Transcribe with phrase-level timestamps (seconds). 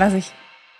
[0.00, 0.32] Was ich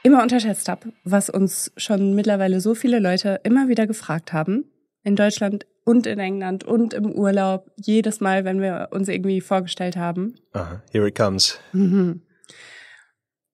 [0.03, 4.65] immer unterschätzt habe, was uns schon mittlerweile so viele Leute immer wieder gefragt haben,
[5.03, 9.97] in Deutschland und in England und im Urlaub, jedes Mal, wenn wir uns irgendwie vorgestellt
[9.99, 10.37] haben.
[10.55, 11.59] Aha, here it comes.
[11.73, 12.23] Mhm.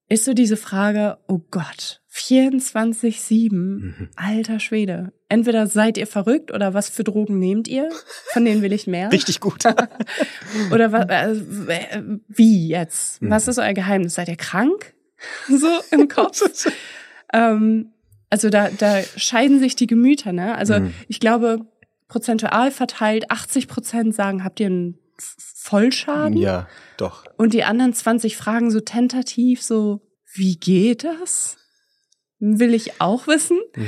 [0.09, 4.09] Ist so diese Frage, oh Gott, 24-7, Mhm.
[4.15, 5.13] alter Schwede.
[5.29, 7.91] Entweder seid ihr verrückt oder was für Drogen nehmt ihr?
[8.33, 9.11] Von denen will ich mehr.
[9.13, 9.65] Richtig gut.
[10.73, 11.35] Oder wa- äh,
[12.29, 13.21] wie jetzt?
[13.21, 13.31] Mhm.
[13.31, 14.15] Was ist euer Geheimnis?
[14.15, 14.95] Seid ihr krank?
[15.49, 16.41] So im Kopf.
[17.33, 17.93] ähm,
[18.31, 20.57] also da, da scheiden sich die Gemüter, ne?
[20.57, 20.95] Also Mhm.
[21.09, 21.61] ich glaube,
[22.09, 26.37] prozentual verteilt, 80 Prozent sagen, habt ihr einen Vollschaden?
[26.37, 27.25] ja, doch.
[27.37, 30.01] Und die anderen 20 fragen so tentativ so,
[30.35, 31.57] wie geht das?
[32.39, 33.59] Will ich auch wissen.
[33.75, 33.87] Mhm.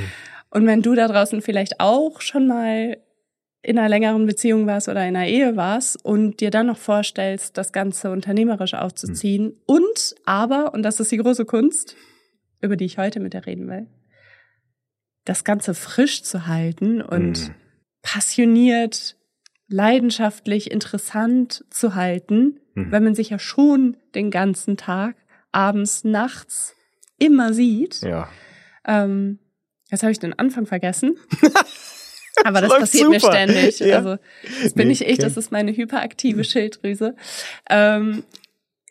[0.51, 2.97] Und wenn du da draußen vielleicht auch schon mal
[3.63, 7.57] in einer längeren Beziehung warst oder in einer Ehe warst und dir dann noch vorstellst,
[7.59, 11.97] das Ganze unternehmerisch aufzuziehen und aber, und das ist die große Kunst,
[12.61, 13.87] über die ich heute mit dir reden will,
[15.25, 17.55] das Ganze frisch zu halten und Mhm.
[18.03, 19.17] passioniert,
[19.69, 22.93] leidenschaftlich, interessant zu halten, Mhm.
[22.93, 25.17] wenn man sich ja schon den ganzen Tag,
[25.53, 26.75] abends, nachts
[27.19, 28.01] immer sieht.
[28.03, 28.29] Ja.
[28.87, 29.39] Ähm,
[29.91, 31.17] jetzt habe ich den Anfang vergessen.
[32.45, 33.33] Aber das läuft passiert mir super.
[33.33, 33.79] ständig.
[33.81, 33.97] Ja.
[33.99, 34.17] Also
[34.63, 35.23] das bin Nee, nicht ich, okay.
[35.23, 37.15] das ist meine hyperaktive Schilddrüse.
[37.69, 38.25] Ähm,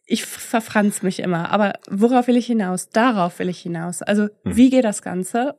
[0.05, 1.49] ich verfranz mich immer.
[1.51, 2.89] Aber worauf will ich hinaus?
[2.89, 4.01] Darauf will ich hinaus.
[4.01, 4.29] Also Hm.
[4.43, 5.55] wie geht das Ganze?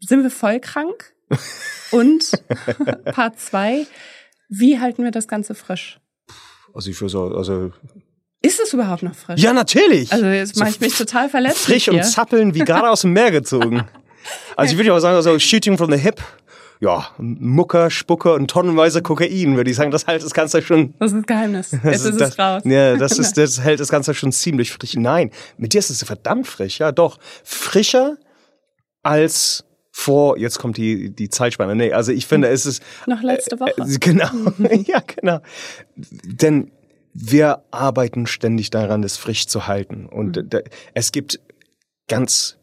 [0.00, 1.12] Sind wir voll krank?
[1.90, 2.30] Und
[3.12, 3.86] Part zwei,
[4.48, 6.00] wie halten wir das Ganze frisch?
[6.74, 7.72] Also ich würde so, also.
[8.40, 9.40] Ist es überhaupt noch frisch?
[9.40, 10.12] Ja, natürlich.
[10.12, 11.58] Also jetzt So mache ich mich total verletzt.
[11.64, 13.84] frisch und zappeln wie gerade aus dem Meer gezogen.
[14.56, 16.20] Also ich würde auch sagen, also shooting from the hip.
[16.80, 19.90] Ja, Mucker, Spucker und tonnenweise Kokain, würde ich sagen.
[19.90, 20.94] Das hält das Ganze schon.
[20.98, 21.72] Das ist das Geheimnis.
[21.72, 22.62] Jetzt das ist das, es raus.
[22.64, 24.94] Ja, das ist, das hält das Ganze schon ziemlich frisch.
[24.94, 26.78] Nein, mit dir ist es verdammt frisch.
[26.78, 27.18] Ja, doch.
[27.42, 28.16] Frischer
[29.02, 31.74] als vor, jetzt kommt die, die Zeitspanne.
[31.74, 33.74] Nee, also ich finde, es ist, Noch letzte Woche.
[33.78, 34.28] äh, genau,
[34.86, 35.40] ja, genau.
[35.96, 36.70] Denn
[37.14, 40.06] wir arbeiten ständig daran, das frisch zu halten.
[40.06, 40.60] Und Mhm.
[40.94, 41.40] es gibt
[42.06, 42.58] ganz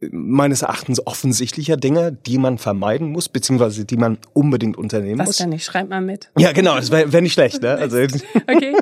[0.00, 5.36] meines Erachtens offensichtlicher Dinge, die man vermeiden muss, beziehungsweise die man unbedingt unternehmen Was muss.
[5.38, 5.64] denn nicht?
[5.64, 6.30] Schreib mal mit.
[6.38, 7.76] Ja, genau, das wäre wär nicht schlecht, ne?
[7.80, 8.06] Also, äh,
[8.48, 8.76] Okay.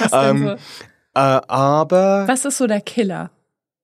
[0.00, 0.56] Was Ähm, so?
[1.14, 3.30] aber Was ist so der Killer?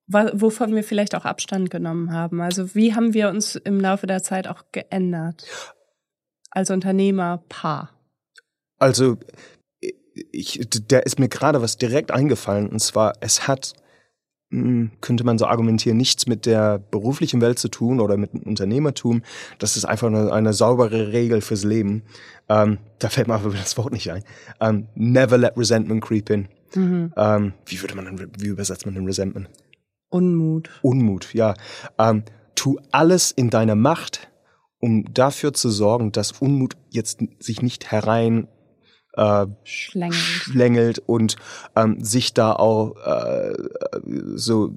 [0.08, 2.40] Wovon wir vielleicht auch Abstand genommen haben.
[2.40, 5.44] Also wie haben wir uns im Laufe der Zeit auch geändert?
[6.50, 7.90] Als Unternehmer, Paar.
[8.78, 9.16] Also,
[10.30, 13.72] ich, da ist mir gerade was direkt eingefallen, und zwar, es hat,
[14.50, 19.22] könnte man so argumentieren, nichts mit der beruflichen Welt zu tun oder mit dem Unternehmertum.
[19.58, 22.02] Das ist einfach eine, eine saubere Regel fürs Leben.
[22.48, 24.22] Ähm, da fällt mir aber das Wort nicht ein.
[24.60, 26.48] Ähm, never let resentment creep in.
[26.74, 27.12] Mhm.
[27.16, 29.48] Ähm, wie würde man wie übersetzt man denn Resentment?
[30.10, 30.70] Unmut.
[30.82, 31.54] Unmut, ja.
[31.98, 32.22] Ähm,
[32.54, 34.30] tu alles in deiner Macht,
[34.78, 38.46] um dafür zu sorgen, dass Unmut jetzt sich nicht herein
[39.16, 40.14] äh, Schlängelt.
[40.16, 41.36] schlängelt und
[41.74, 43.54] ähm, sich da auch äh,
[44.34, 44.76] so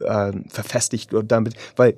[0.00, 1.96] äh, verfestigt und damit, weil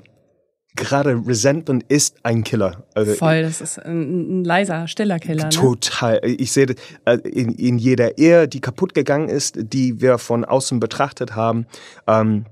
[0.77, 2.85] gerade Resentment ist ein Killer.
[2.95, 5.45] Also Voll, das ist ein, ein leiser, stiller Killer.
[5.45, 5.51] Ne?
[5.51, 6.21] Total.
[6.25, 10.45] Ich sehe das, äh, in, in jeder Ehe, die kaputt gegangen ist, die wir von
[10.45, 11.67] außen betrachtet haben,
[12.07, 12.47] ähm,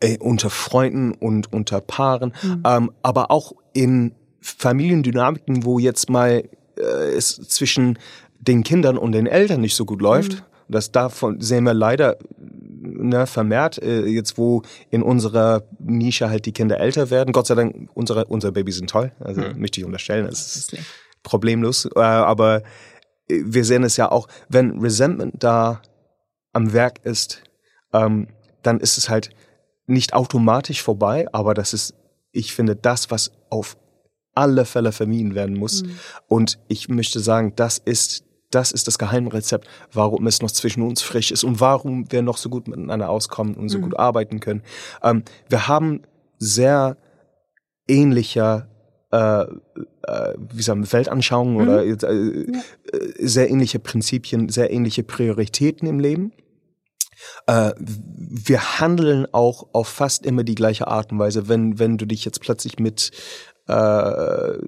[0.00, 2.62] äh, unter Freunden und unter Paaren, Mhm.
[2.64, 6.44] ähm, aber auch in Familiendynamiken, wo jetzt mal
[6.78, 6.82] äh,
[7.16, 7.98] es zwischen
[8.38, 10.34] den Kindern und den Eltern nicht so gut läuft.
[10.34, 10.42] Mhm.
[10.68, 16.52] Das davon sehen wir leider ne, vermehrt, äh, jetzt wo in unserer Nische halt die
[16.52, 17.32] Kinder älter werden.
[17.32, 19.12] Gott sei Dank, unsere, unsere Babys sind toll.
[19.20, 20.26] Also möchte ich unterstellen.
[20.26, 20.76] Es ist
[21.22, 21.88] problemlos.
[21.94, 22.62] Äh, aber
[23.28, 25.82] äh, wir sehen es ja auch, wenn Resentment da
[26.52, 27.42] am Werk ist,
[27.92, 28.28] ähm,
[28.62, 29.30] dann ist es halt
[29.86, 31.94] nicht automatisch vorbei, aber das ist,
[32.32, 33.76] ich finde, das, was auf
[34.34, 35.82] alle Fälle vermieden werden muss.
[35.82, 35.98] Mhm.
[36.28, 41.02] Und ich möchte sagen, das ist das ist das Geheimrezept, warum es noch zwischen uns
[41.02, 43.82] frisch ist und warum wir noch so gut miteinander auskommen und so Mhm.
[43.82, 44.62] gut arbeiten können.
[45.02, 46.02] Ähm, wir haben
[46.38, 46.96] sehr
[47.86, 48.68] ähnlicher
[49.10, 51.62] äh, äh, wie sagen, wir, Weltanschauungen Mhm.
[51.62, 52.52] oder äh, äh,
[53.18, 56.32] sehr ähnliche Prinzipien, sehr ähnliche Prioritäten im Leben.
[57.46, 61.48] Äh, wir handeln auch auf fast immer die gleiche Art und Weise.
[61.48, 63.10] Wenn, wenn du dich jetzt plötzlich mit
[63.68, 64.58] äh,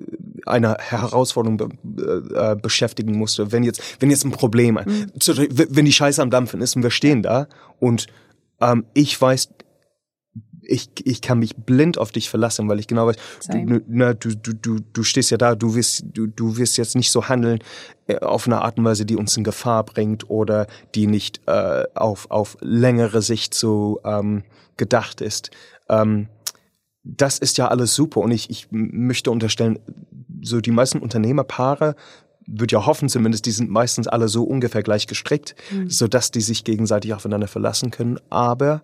[0.47, 4.79] einer Herausforderung be äh, beschäftigen musst, wenn jetzt, wenn jetzt ein Problem,
[5.19, 7.47] zu- wenn die Scheiße am Dampfen ist und wir stehen da
[7.79, 8.07] und
[8.61, 9.49] ähm, ich weiß,
[10.63, 13.17] ich, ich kann mich blind auf dich verlassen, weil ich genau weiß,
[13.49, 16.95] du, na, du, du, du, du stehst ja da, du wirst, du, du wirst jetzt
[16.95, 17.59] nicht so handeln
[18.07, 21.85] äh, auf eine Art und Weise, die uns in Gefahr bringt oder die nicht äh,
[21.95, 24.45] auf, auf längere Sicht so ähm,
[24.77, 25.51] gedacht ist.
[25.89, 26.29] Ähm,
[27.03, 29.79] das ist ja alles super und ich, ich möchte unterstellen,
[30.43, 31.97] so die meisten Unternehmerpaare
[32.47, 35.89] würde ja hoffen zumindest, die sind meistens alle so ungefähr gleich gestrickt, mhm.
[35.89, 38.19] so dass die sich gegenseitig aufeinander verlassen können.
[38.29, 38.83] Aber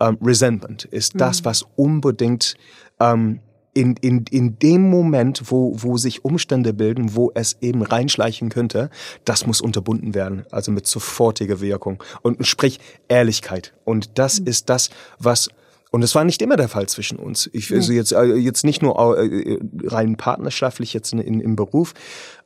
[0.00, 1.18] ähm, Resentment ist mhm.
[1.18, 2.56] das, was unbedingt
[2.98, 3.40] ähm,
[3.74, 8.90] in, in, in dem Moment, wo, wo sich Umstände bilden, wo es eben reinschleichen könnte,
[9.24, 12.02] das muss unterbunden werden, also mit sofortiger Wirkung.
[12.22, 13.74] Und sprich Ehrlichkeit.
[13.84, 14.46] Und das mhm.
[14.46, 14.88] ist das,
[15.18, 15.50] was
[15.90, 17.48] und es war nicht immer der Fall zwischen uns.
[17.52, 21.94] Ich also jetzt äh, jetzt nicht nur äh, rein partnerschaftlich jetzt in, in, im Beruf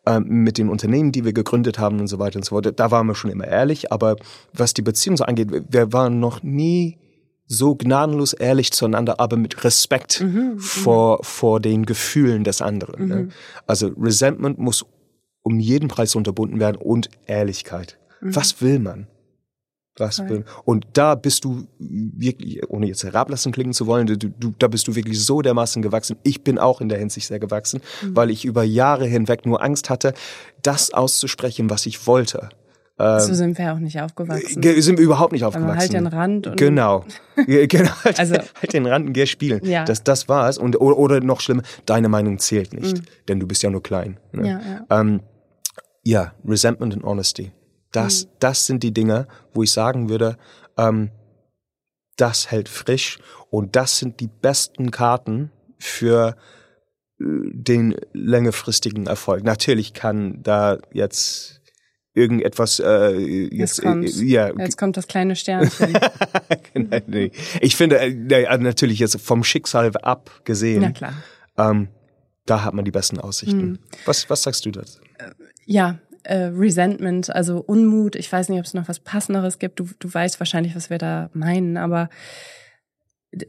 [0.06, 2.72] äh, mit den Unternehmen, die wir gegründet haben und so weiter und so fort.
[2.78, 3.92] Da waren wir schon immer ehrlich.
[3.92, 4.16] Aber
[4.52, 6.98] was die Beziehung so angeht, wir waren noch nie
[7.46, 13.08] so gnadenlos ehrlich zueinander, aber mit Respekt mhm, mhm, vor, vor den Gefühlen des anderen.
[13.08, 13.14] Ne?
[13.14, 13.22] Mhm.
[13.22, 13.28] Ne?
[13.66, 14.84] Also Resentment muss
[15.42, 17.98] um jeden Preis unterbunden werden und Ehrlichkeit.
[18.20, 18.36] Mhm.
[18.36, 19.08] Was will man?
[19.96, 24.54] Was will, und da bist du wirklich, ohne jetzt herablassen klingen zu wollen, du, du,
[24.58, 26.16] da bist du wirklich so dermaßen gewachsen.
[26.22, 28.16] Ich bin auch in der Hinsicht sehr gewachsen, mhm.
[28.16, 30.14] weil ich über Jahre hinweg nur Angst hatte,
[30.62, 32.48] das auszusprechen, was ich wollte.
[33.00, 34.62] Ähm, so sind wir auch nicht aufgewachsen.
[34.62, 35.78] Sind wir überhaupt nicht aufgewachsen.
[35.78, 36.46] halt den Rand.
[36.46, 37.04] Und genau.
[37.46, 37.90] genau.
[38.04, 39.64] Halt, also, halt den Rand und geh spielen.
[39.64, 39.84] Ja.
[39.84, 40.24] Das, das.
[40.58, 42.98] Und, oder, oder noch schlimmer, deine Meinung zählt nicht.
[42.98, 43.02] Mhm.
[43.28, 44.18] Denn du bist ja nur klein.
[44.32, 44.46] Ne?
[44.46, 45.00] Ja, ja.
[45.00, 45.20] Ähm,
[46.04, 47.52] ja, Resentment and Honesty.
[47.92, 48.28] Das, mhm.
[48.38, 50.36] das sind die Dinge, wo ich sagen würde,
[50.76, 51.10] ähm,
[52.16, 53.18] das hält frisch
[53.50, 56.36] und das sind die besten Karten für
[57.18, 59.44] äh, den längerfristigen Erfolg.
[59.44, 61.60] Natürlich kann da jetzt
[62.12, 64.58] irgendetwas äh, jetzt, jetzt, kommt, äh, ja.
[64.58, 65.98] jetzt kommt das kleine Sternchen.
[66.72, 67.30] Genau, nee.
[67.60, 70.82] Ich finde äh, also natürlich jetzt vom Schicksal abgesehen.
[70.82, 71.14] Na klar.
[71.56, 71.88] Ähm,
[72.46, 73.62] da hat man die besten Aussichten.
[73.62, 73.78] Mhm.
[74.04, 75.00] Was, was sagst du dazu?
[75.18, 75.30] Äh,
[75.66, 78.16] ja, äh, Resentment, also Unmut.
[78.16, 79.80] Ich weiß nicht, ob es noch was Passenderes gibt.
[79.80, 82.08] Du, du weißt wahrscheinlich, was wir da meinen, aber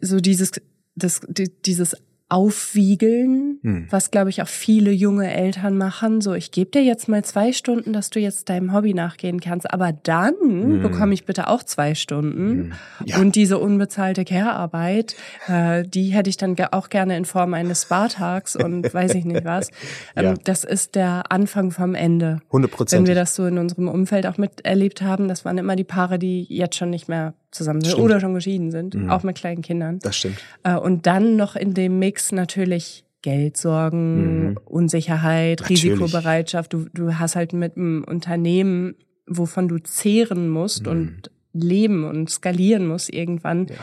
[0.01, 0.51] so dieses,
[0.95, 1.95] das, die, dieses
[2.31, 3.87] aufwiegeln, hm.
[3.89, 6.21] was glaube ich auch viele junge Eltern machen.
[6.21, 9.71] So, ich gebe dir jetzt mal zwei Stunden, dass du jetzt deinem Hobby nachgehen kannst,
[9.71, 10.81] aber dann hm.
[10.81, 12.47] bekomme ich bitte auch zwei Stunden.
[12.47, 12.71] Hm.
[13.05, 13.17] Ja.
[13.17, 15.15] Und diese unbezahlte Care-Arbeit,
[15.47, 19.43] äh, die hätte ich dann auch gerne in Form eines Spartags und weiß ich nicht
[19.43, 19.69] was.
[20.15, 20.33] Ähm, ja.
[20.45, 22.39] Das ist der Anfang vom Ende.
[22.47, 23.01] 100 Prozent.
[23.01, 26.17] Wenn wir das so in unserem Umfeld auch miterlebt haben, das waren immer die Paare,
[26.17, 29.09] die jetzt schon nicht mehr zusammen sind oder schon geschieden sind, mhm.
[29.09, 29.99] auch mit kleinen Kindern.
[29.99, 30.37] Das stimmt.
[30.63, 34.59] Äh, und dann noch in dem Mix natürlich Geldsorgen, mhm.
[34.65, 35.83] Unsicherheit, natürlich.
[35.83, 36.73] Risikobereitschaft.
[36.73, 38.95] Du, du hast halt mit einem Unternehmen,
[39.27, 40.91] wovon du zehren musst mhm.
[40.91, 43.67] und leben und skalieren musst irgendwann.
[43.67, 43.75] Ja.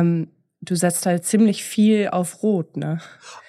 [0.00, 0.28] Ähm,
[0.62, 2.98] du setzt halt ziemlich viel auf Rot, ne?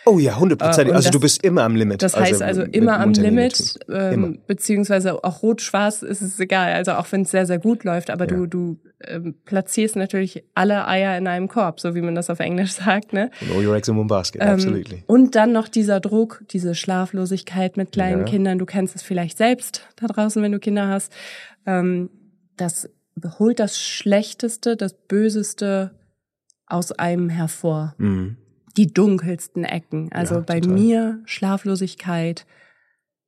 [0.05, 0.93] Oh ja, hundertprozentig.
[0.93, 2.01] Äh, also das, du bist immer am Limit.
[2.01, 4.33] Das heißt also, also immer am Limit, ähm, immer.
[4.47, 6.73] beziehungsweise auch rot-schwarz ist es egal.
[6.73, 8.35] Also auch wenn es sehr, sehr gut läuft, aber ja.
[8.35, 12.39] du, du ähm, platzierst natürlich alle Eier in einem Korb, so wie man das auf
[12.39, 13.29] Englisch sagt, ne?
[13.41, 15.03] And all your eggs in one basket, ähm, absolutely.
[15.05, 18.25] Und dann noch dieser Druck, diese Schlaflosigkeit mit kleinen ja.
[18.25, 18.57] Kindern.
[18.57, 21.11] Du kennst es vielleicht selbst da draußen, wenn du Kinder hast.
[21.65, 22.09] Ähm,
[22.55, 22.89] das
[23.37, 25.91] holt das Schlechteste, das Böseste
[26.71, 27.95] aus einem hervor.
[27.97, 28.38] Mhm.
[28.77, 30.09] Die dunkelsten Ecken.
[30.13, 30.77] Also ja, bei total.
[30.77, 32.45] mir Schlaflosigkeit,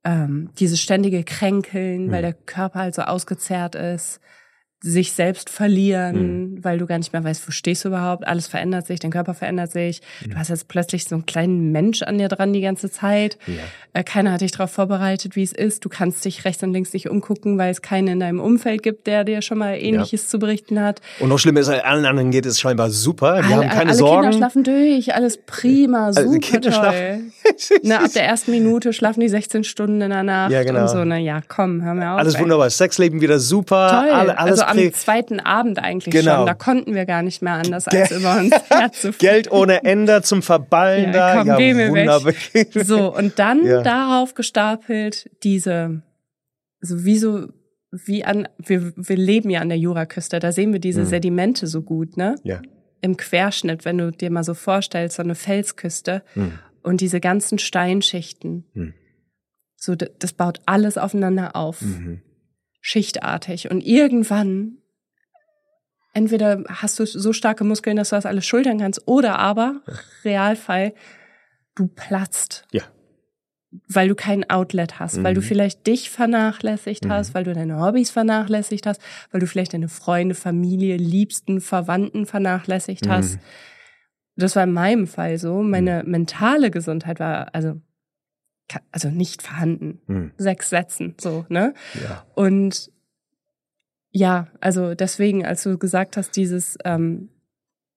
[0.04, 2.12] ähm, dieses ständige Kränkeln, mhm.
[2.12, 4.20] weil der Körper halt so ausgezehrt ist,
[4.84, 6.58] sich selbst verlieren, mhm.
[6.64, 8.26] weil du gar nicht mehr weißt, wo stehst du überhaupt.
[8.28, 10.02] Alles verändert sich, dein Körper verändert sich.
[10.22, 10.30] Mhm.
[10.30, 13.38] Du hast jetzt plötzlich so einen kleinen Mensch an dir dran die ganze Zeit.
[13.46, 13.54] Ja.
[13.94, 15.86] Äh, keiner hat dich darauf vorbereitet, wie es ist.
[15.86, 19.06] Du kannst dich rechts und links nicht umgucken, weil es keinen in deinem Umfeld gibt,
[19.06, 20.28] der dir schon mal Ähnliches ja.
[20.28, 21.00] zu berichten hat.
[21.18, 23.40] Und noch schlimmer ist, allen anderen geht es scheinbar super.
[23.40, 24.22] Die alle, haben keine alle Sorgen.
[24.22, 26.72] Kinder schlafen durch, alles prima, also super Kinder toll.
[26.72, 27.32] Schlafen.
[27.84, 30.82] Na, ab der ersten Minute schlafen die 16 Stunden in der Nacht ja, genau.
[30.82, 31.02] und so.
[31.04, 32.18] Na ja, komm, hör mir auf.
[32.18, 32.42] Alles ey.
[32.42, 32.68] wunderbar.
[32.68, 33.88] Sexleben wieder super.
[33.88, 34.10] Toll.
[34.10, 36.36] Alle, alles also am zweiten Abend eigentlich genau.
[36.36, 36.46] schon.
[36.46, 39.18] Da konnten wir gar nicht mehr anders, als über uns herzuführen.
[39.18, 41.36] Geld ohne Ende zum Verballen ja, da.
[41.38, 42.32] Komm, ja, wunderbar.
[42.84, 43.82] So, und dann ja.
[43.82, 46.02] darauf gestapelt diese,
[46.80, 47.48] so wie so,
[47.90, 51.08] wie an, wir, wir leben ja an der Juraküste, da sehen wir diese hm.
[51.08, 52.36] Sedimente so gut, ne?
[52.42, 52.60] Ja.
[53.00, 56.58] Im Querschnitt, wenn du dir mal so vorstellst, so eine Felsküste hm.
[56.82, 58.64] und diese ganzen Steinschichten.
[58.72, 58.94] Hm.
[59.76, 61.82] So, das baut alles aufeinander auf.
[61.82, 62.22] Mhm
[62.84, 63.70] schichtartig.
[63.70, 64.76] Und irgendwann,
[66.12, 69.80] entweder hast du so starke Muskeln, dass du das alles schultern kannst, oder aber,
[70.22, 70.92] Realfall,
[71.74, 72.66] du platzt.
[72.72, 72.82] Ja.
[73.88, 75.24] Weil du kein Outlet hast, mhm.
[75.24, 75.46] weil du mhm.
[75.46, 77.10] vielleicht dich vernachlässigt mhm.
[77.10, 79.00] hast, weil du deine Hobbys vernachlässigt hast,
[79.30, 83.10] weil du vielleicht deine Freunde, Familie, Liebsten, Verwandten vernachlässigt mhm.
[83.10, 83.38] hast.
[84.36, 85.62] das war in meinem Fall so.
[85.62, 87.80] Meine mentale Gesundheit war also
[88.92, 90.00] also nicht vorhanden.
[90.06, 90.32] Mhm.
[90.36, 91.74] Sechs Sätzen, so, ne?
[92.02, 92.24] Ja.
[92.34, 92.90] Und
[94.10, 97.30] ja, also deswegen, als du gesagt hast, dieses, ähm,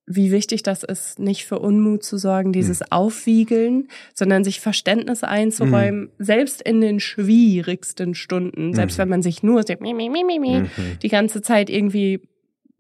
[0.08, 2.86] wie wichtig das ist, nicht für Unmut zu sorgen, dieses mhm.
[2.90, 6.10] Aufwiegeln, sondern sich Verständnis einzuräumen, mhm.
[6.18, 9.02] selbst in den schwierigsten Stunden, selbst mhm.
[9.04, 9.74] wenn man sich nur so
[10.78, 11.00] mhm.
[11.04, 12.22] die ganze Zeit irgendwie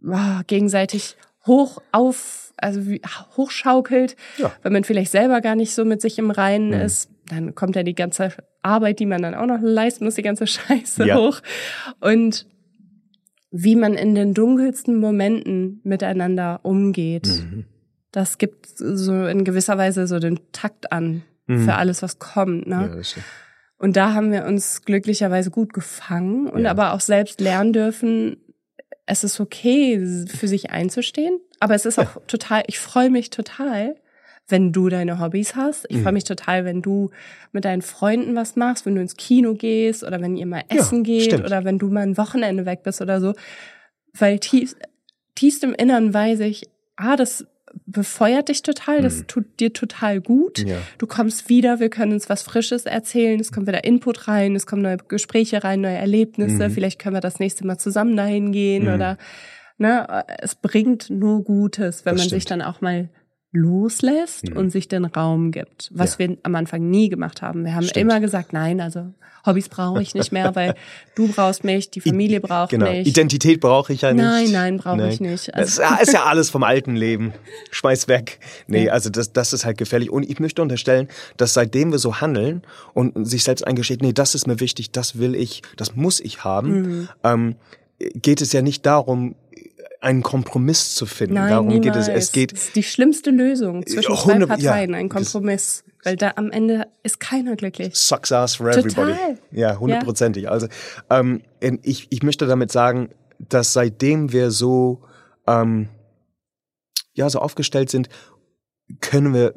[0.03, 2.81] oh, gegenseitig hoch auf, also
[3.35, 4.51] hochschaukelt, ja.
[4.63, 6.81] wenn man vielleicht selber gar nicht so mit sich im Reinen mhm.
[6.85, 8.31] ist, dann kommt ja die ganze
[8.61, 11.17] Arbeit, die man dann auch noch leisten muss, die ganze Scheiße ja.
[11.17, 11.41] hoch.
[11.99, 12.45] Und
[13.51, 17.65] wie man in den dunkelsten Momenten miteinander umgeht, mhm.
[18.11, 21.65] das gibt so in gewisser Weise so den Takt an mhm.
[21.65, 22.67] für alles, was kommt.
[22.67, 23.01] Ne?
[23.01, 23.21] Ja,
[23.79, 26.71] und da haben wir uns glücklicherweise gut gefangen und ja.
[26.71, 28.37] aber auch selbst lernen dürfen,
[29.05, 33.95] es ist okay, für sich einzustehen, aber es ist auch total, ich freue mich total,
[34.47, 35.85] wenn du deine Hobbys hast.
[35.89, 36.03] Ich mhm.
[36.03, 37.09] freue mich total, wenn du
[37.51, 41.03] mit deinen Freunden was machst, wenn du ins Kino gehst oder wenn ihr mal essen
[41.03, 41.45] ja, geht stimmt.
[41.45, 43.33] oder wenn du mal ein Wochenende weg bist oder so.
[44.13, 44.75] Weil tief,
[45.35, 47.45] tiefst im Inneren weiß ich, ah, das
[47.85, 49.27] befeuert dich total, das mhm.
[49.27, 50.59] tut dir total gut.
[50.59, 50.77] Ja.
[50.97, 54.65] Du kommst wieder, wir können uns was Frisches erzählen, es kommt wieder Input rein, es
[54.65, 56.73] kommen neue Gespräche rein, neue Erlebnisse, mhm.
[56.73, 58.93] vielleicht können wir das nächste Mal zusammen dahin gehen mhm.
[58.93, 59.17] oder
[59.77, 62.41] ne, es bringt nur Gutes, wenn das man stimmt.
[62.41, 63.09] sich dann auch mal
[63.51, 64.57] loslässt mhm.
[64.57, 66.27] und sich den Raum gibt, was ja.
[66.27, 67.63] wir am Anfang nie gemacht haben.
[67.63, 67.97] Wir haben Stimmt.
[67.97, 69.13] immer gesagt, nein, also
[69.45, 70.75] Hobbys brauche ich nicht mehr, weil
[71.15, 72.91] du brauchst mich, die Familie braucht genau.
[72.91, 73.07] mich.
[73.07, 74.23] Identität brauche ich ja nicht.
[74.23, 75.55] Nein, nein, brauche ich nicht.
[75.55, 77.33] Also das ist ja alles vom alten Leben.
[77.71, 78.39] Schmeiß weg.
[78.67, 80.11] Nee, also das, das ist halt gefährlich.
[80.11, 82.63] Und ich möchte unterstellen, dass seitdem wir so handeln
[82.93, 86.43] und sich selbst eingesteht, nee, das ist mir wichtig, das will ich, das muss ich
[86.43, 87.09] haben, mhm.
[87.23, 87.55] ähm,
[87.99, 89.35] geht es ja nicht darum,
[90.01, 91.35] einen Kompromiss zu finden.
[91.35, 91.85] Nein, Darum niemals.
[91.85, 92.07] geht es.
[92.07, 92.51] Es geht.
[92.53, 95.83] Das ist die schlimmste Lösung zwischen 100, zwei Parteien, ja, ein Kompromiss.
[96.03, 97.95] Weil da am Ende ist keiner glücklich.
[97.95, 99.13] Sucks ass for everybody.
[99.13, 99.37] Total.
[99.51, 100.43] Ja, hundertprozentig.
[100.43, 100.51] Ja.
[100.51, 100.67] Also
[101.09, 101.41] ähm,
[101.81, 105.03] ich, ich möchte damit sagen, dass seitdem wir so
[105.47, 105.89] ähm,
[107.13, 108.09] ja so aufgestellt sind,
[109.01, 109.55] können wir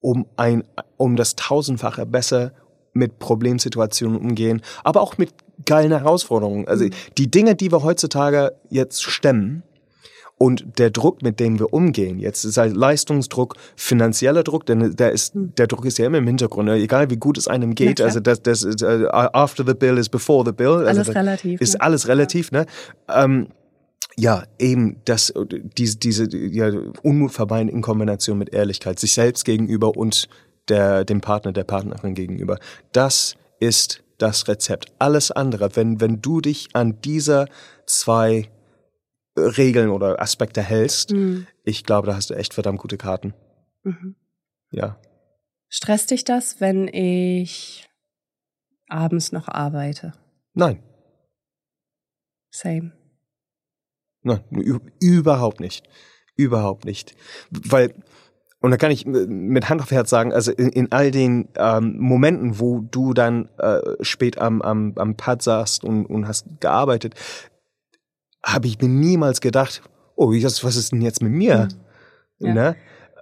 [0.00, 0.64] um ein
[0.96, 2.52] um das tausendfache besser
[2.94, 5.30] mit Problemsituationen umgehen, aber auch mit
[5.66, 6.66] geilen Herausforderungen.
[6.66, 6.86] Also
[7.18, 9.62] die Dinge, die wir heutzutage jetzt stemmen,
[10.36, 15.12] und der Druck, mit dem wir umgehen, jetzt ist halt Leistungsdruck, finanzieller Druck, denn der
[15.12, 16.74] ist, der Druck ist ja immer im Hintergrund, ne?
[16.74, 18.00] egal wie gut es einem geht.
[18.00, 20.86] Also das, das ist, uh, after the bill is before the bill.
[20.86, 21.60] Also alles relativ.
[21.60, 21.80] Ist ne?
[21.80, 22.60] alles relativ, ja.
[22.60, 22.66] ne?
[23.08, 23.46] Ähm,
[24.16, 25.32] ja, eben das,
[25.76, 26.70] diese, diese ja,
[27.02, 30.28] Unmut verbeinen in Kombination mit Ehrlichkeit, sich selbst gegenüber und
[30.68, 32.58] der, dem Partner, der Partnerin gegenüber.
[32.92, 34.92] Das ist das Rezept.
[34.98, 37.46] Alles andere, wenn, wenn du dich an dieser
[37.86, 38.50] zwei
[39.36, 41.46] Regeln oder Aspekte hältst, mhm.
[41.64, 43.34] ich glaube, da hast du echt verdammt gute Karten.
[43.82, 44.14] Mhm.
[44.70, 44.98] Ja.
[45.68, 47.88] Stresst dich das, wenn ich
[48.88, 50.12] abends noch arbeite?
[50.52, 50.82] Nein.
[52.50, 52.92] Same.
[54.22, 54.42] Nein,
[55.00, 55.86] überhaupt nicht.
[56.36, 57.14] Überhaupt nicht.
[57.50, 57.94] Weil
[58.64, 61.98] und da kann ich mit Hand auf Herz sagen, also in, in all den ähm,
[61.98, 67.14] Momenten, wo du dann äh, spät am, am, am Pad saßt und, und hast gearbeitet,
[68.42, 69.82] habe ich mir niemals gedacht,
[70.16, 71.68] oh, was, was ist denn jetzt mit mir?
[72.38, 72.46] Mhm.
[72.46, 72.54] Ja.
[72.54, 72.76] Ne?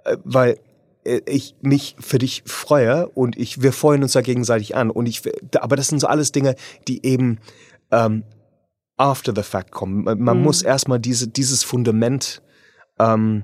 [0.05, 0.59] Äh, weil
[1.03, 4.89] äh, ich mich für dich freue und ich, wir freuen uns da gegenseitig an.
[4.89, 5.23] Und ich,
[5.59, 6.55] aber das sind so alles Dinge,
[6.87, 7.39] die eben
[7.91, 8.23] ähm,
[8.95, 10.05] after the fact kommen.
[10.05, 10.41] Man mhm.
[10.41, 12.41] muss erstmal diese, dieses Fundament
[12.97, 13.43] ähm,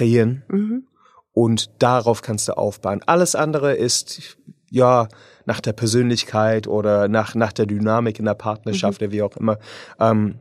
[0.00, 0.86] kreieren mhm.
[1.32, 3.02] und darauf kannst du aufbauen.
[3.04, 4.38] Alles andere ist
[4.70, 5.08] ja
[5.44, 9.12] nach der Persönlichkeit oder nach, nach der Dynamik in der Partnerschaft, mhm.
[9.12, 9.58] wie auch immer.
[9.98, 10.36] Ähm,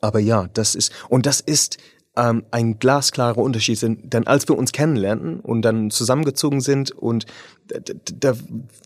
[0.00, 1.76] aber ja, das ist, und das ist
[2.16, 3.78] ähm, ein glasklarer Unterschied.
[3.82, 7.26] Denn als wir uns kennenlernten und dann zusammengezogen sind und
[7.66, 8.32] da,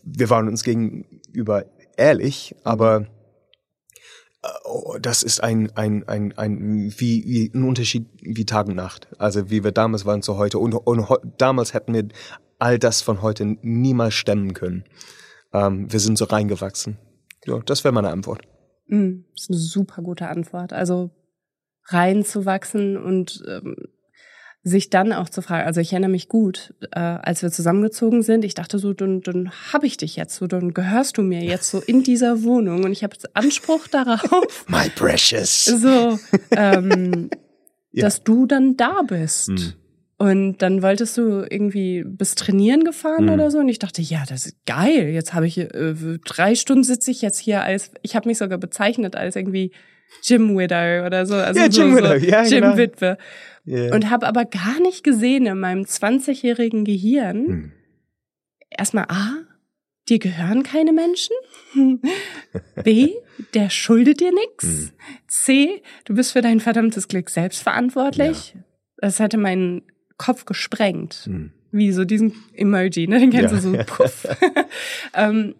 [0.03, 1.63] wir waren uns gegenüber
[1.95, 3.22] ehrlich, aber Oh,
[4.99, 9.07] das ist ein, ein, ein, ein, wie, wie ein Unterschied wie Tag und Nacht.
[9.17, 10.59] Also wie wir damals waren zu heute.
[10.59, 11.07] Und, und
[11.37, 12.07] damals hätten wir
[12.59, 14.83] all das von heute niemals stemmen können.
[15.53, 16.97] Ähm, wir sind so reingewachsen.
[17.45, 18.41] Ja, das wäre meine Antwort.
[18.87, 20.73] Mm, ist eine super gute Antwort.
[20.73, 21.11] Also
[21.85, 23.75] reinzuwachsen und ähm,
[24.63, 28.45] sich dann auch zu fragen, also ich erinnere mich gut, äh, als wir zusammengezogen sind,
[28.45, 31.69] ich dachte so, dann, dann hab ich dich jetzt so, dann gehörst du mir jetzt
[31.69, 34.65] so in dieser Wohnung und ich habe Anspruch darauf.
[34.69, 35.65] My precious.
[35.65, 36.17] So,
[36.51, 37.29] ähm,
[37.91, 38.03] ja.
[38.03, 39.49] dass du dann da bist.
[39.49, 39.73] Mhm.
[40.17, 43.31] Und dann wolltest du irgendwie bis trainieren gefahren mhm.
[43.33, 43.57] oder so.
[43.57, 45.09] Und ich dachte, ja, das ist geil.
[45.09, 45.93] Jetzt habe ich äh,
[46.23, 49.73] drei Stunden sitze ich jetzt hier als, ich habe mich sogar bezeichnet als irgendwie
[50.21, 51.35] Jim Widow oder so.
[51.35, 52.77] Also Ja, Jim so, Widow, so ja, Jim genau.
[53.65, 53.95] Yeah.
[53.95, 57.71] Und habe aber gar nicht gesehen in meinem 20-jährigen Gehirn, Hm.
[58.69, 59.37] erstmal A,
[60.09, 61.33] dir gehören keine Menschen.
[62.83, 63.11] B,
[63.53, 64.63] der schuldet dir nix.
[64.65, 64.89] Hm.
[65.27, 68.55] C, du bist für dein verdammtes Glück selbst verantwortlich.
[68.97, 69.83] Das hätte meinen
[70.17, 71.21] Kopf gesprengt.
[71.25, 71.51] Hm.
[71.71, 73.19] Wie so diesen Emoji, ne?
[73.19, 73.83] Den kennst Ja, du so, ja.
[73.87, 74.27] puff.
[75.15, 75.55] ähm,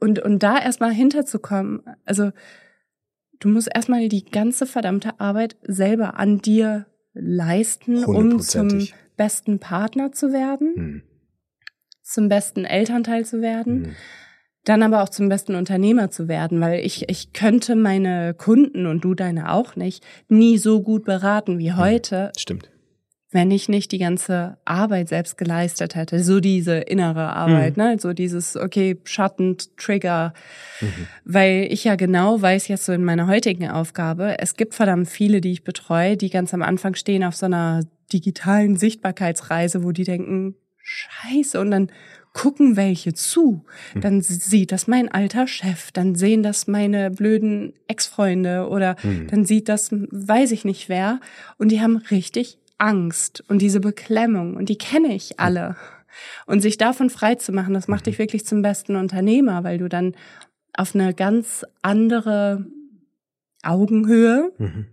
[0.00, 2.30] und, und da erstmal hinterzukommen, also
[3.40, 8.86] du musst erstmal die ganze verdammte Arbeit selber an dir leisten, um zum
[9.16, 11.02] besten Partner zu werden, Hm.
[12.02, 13.96] zum besten Elternteil zu werden, Hm.
[14.64, 19.02] dann aber auch zum besten Unternehmer zu werden, weil ich, ich könnte meine Kunden und
[19.02, 22.70] du deine auch nicht, nie so gut beraten wie heute, Stimmt.
[23.30, 26.22] Wenn ich nicht die ganze Arbeit selbst geleistet hätte.
[26.24, 27.82] So diese innere Arbeit, Mhm.
[27.82, 27.96] ne?
[27.98, 30.32] So dieses, okay, Schatten, Trigger.
[30.80, 31.06] Mhm.
[31.24, 35.40] Weil ich ja genau weiß jetzt so in meiner heutigen Aufgabe, es gibt verdammt viele,
[35.42, 37.82] die ich betreue, die ganz am Anfang stehen auf so einer
[38.12, 41.92] digitalen Sichtbarkeitsreise, wo die denken, scheiße, und dann
[42.32, 43.64] gucken welche zu.
[43.94, 44.00] Mhm.
[44.00, 49.26] Dann sieht das mein alter Chef, dann sehen das meine blöden Ex-Freunde oder Mhm.
[49.26, 51.20] dann sieht das, weiß ich nicht wer,
[51.58, 55.76] und die haben richtig Angst und diese Beklemmung und die kenne ich alle.
[56.46, 59.88] Und sich davon frei zu machen, das macht dich wirklich zum besten Unternehmer, weil du
[59.88, 60.16] dann
[60.72, 62.66] auf eine ganz andere
[63.62, 64.86] Augenhöhe, Mhm.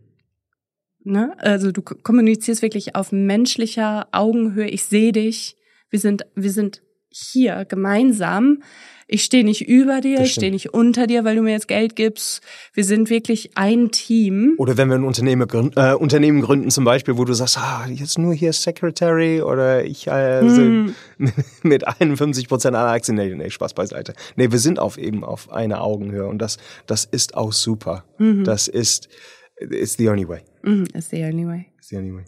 [1.04, 1.34] ne?
[1.38, 4.68] Also du kommunizierst wirklich auf menschlicher Augenhöhe.
[4.68, 5.56] Ich sehe dich.
[5.89, 6.82] Wir sind, wir sind
[7.18, 8.62] hier gemeinsam.
[9.08, 11.96] Ich stehe nicht über dir, ich stehe nicht unter dir, weil du mir jetzt Geld
[11.96, 12.42] gibst.
[12.74, 14.56] Wir sind wirklich ein Team.
[14.58, 17.86] Oder wenn wir ein Unternehmen, gründen, äh, Unternehmen gründen, zum Beispiel, wo du sagst, ah,
[17.88, 20.96] jetzt nur hier Secretary oder ich äh, Hm.
[21.62, 23.16] mit 51 Prozent aller Aktien.
[23.16, 24.14] Nee, nee, Spaß beiseite.
[24.38, 26.58] Nee, wir sind auf eben auf einer Augenhöhe und das,
[26.88, 28.06] das ist auch super.
[28.18, 29.08] Das ist,
[29.60, 30.42] it's the only way.
[30.64, 31.68] Mhm, Ist the only way.
[31.78, 32.26] It's the only way.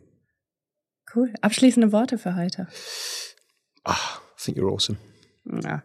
[1.16, 1.34] Cool.
[1.42, 2.68] Abschließende Worte für heute.
[3.84, 3.96] Ah,
[4.38, 4.98] I think you're awesome.
[5.46, 5.84] Ja.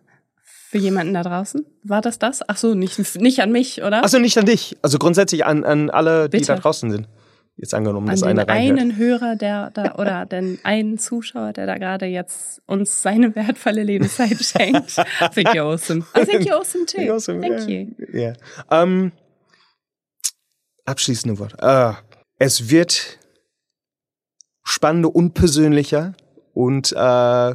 [0.70, 1.66] Für jemanden da draußen?
[1.84, 2.40] War das das?
[2.48, 4.02] Ach so, nicht, nicht an mich, oder?
[4.02, 6.54] Also nicht an dich, also grundsätzlich an, an alle, die Bitte.
[6.54, 7.08] da draußen sind.
[7.56, 8.80] Jetzt angenommen, an dass einer reinhört.
[8.80, 13.82] einen Hörer, der da oder den einen Zuschauer, der da gerade jetzt uns seine wertvolle
[13.82, 14.96] Lebenszeit schenkt.
[14.98, 16.04] I think you're awesome.
[16.16, 17.02] I think you're awesome too.
[17.02, 17.86] You're awesome, Thank yeah.
[17.98, 18.18] you.
[18.18, 18.32] Ja.
[18.70, 19.12] Ähm,
[20.86, 21.54] abschließende Wort.
[21.60, 21.92] Äh,
[22.38, 23.18] es wird
[24.64, 26.14] spannender und persönlicher
[26.54, 27.54] und äh,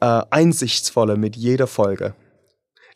[0.00, 2.14] äh, einsichtsvoller mit jeder Folge.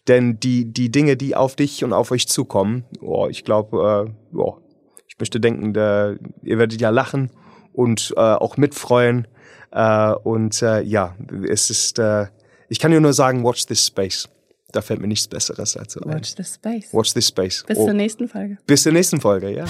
[0.09, 4.37] Denn die, die Dinge, die auf dich und auf euch zukommen, oh, ich glaube, äh,
[4.37, 4.59] oh,
[5.07, 7.31] ich möchte denken, da, ihr werdet ja lachen
[7.73, 9.29] und äh, auch mitfreuen.
[9.71, 11.15] Äh, und äh, ja,
[11.49, 12.27] es ist, äh,
[12.69, 14.29] ich kann nur sagen, watch this space.
[14.73, 16.15] Da fällt mir nichts Besseres dazu ein.
[16.15, 16.93] Watch the space.
[16.93, 17.63] Watch this space.
[17.67, 18.59] Bis Oh, zur nächsten Folge.
[18.67, 19.65] bis zur nächsten Folge, ja.